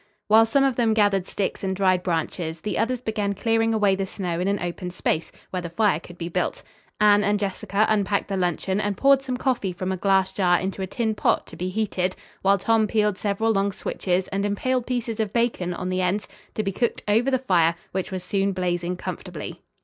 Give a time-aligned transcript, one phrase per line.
[0.27, 4.07] While some of them gathered sticks and dried branches, the others began clearing away the
[4.07, 6.63] snow in an open space, where the fire could be built.
[6.99, 10.81] Anne and Jessica unpacked the luncheon and poured some coffee from a glass jar into
[10.81, 15.19] a tin pot to be heated, while Tom peeled several long switches and impaled pieces
[15.19, 18.97] of bacon on the ends to be cooked over the fire, which was soon blazing
[18.97, 19.61] comfortably.